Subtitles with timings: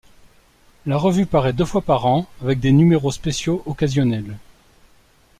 [0.87, 4.35] La revue paraît deux fois par an, avec des numéros spéciaux occasionnels.